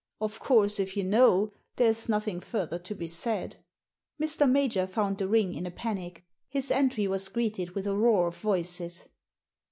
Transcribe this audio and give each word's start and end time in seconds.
"Of 0.19 0.39
course, 0.39 0.79
if 0.79 0.97
you 0.97 1.03
know, 1.03 1.51
there's 1.75 2.09
nothing 2.09 2.39
further 2.39 2.79
to 2.79 2.95
be 2.95 3.05
said." 3.05 3.57
Mr. 4.19 4.49
Major 4.49 4.87
found 4.87 5.19
the 5.19 5.27
ring 5.27 5.53
in 5.53 5.67
a 5.67 5.69
panic. 5.69 6.25
His 6.49 6.71
entry 6.71 7.07
was 7.07 7.29
greeted 7.29 7.75
with 7.75 7.85
a 7.85 7.95
roar 7.95 8.29
of 8.29 8.37
voices. 8.39 9.09